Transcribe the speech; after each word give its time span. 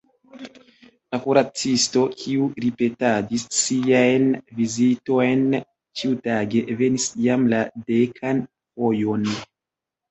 La 1.15 1.17
kuracisto, 1.25 2.05
kiu 2.21 2.47
ripetadis 2.65 3.45
siajn 3.59 4.27
vizitojn 4.63 5.47
ĉiutage, 6.03 6.67
venis 6.83 7.09
jam 7.29 7.49
la 7.55 7.63
dekan 7.95 8.47
fojon. 8.59 9.33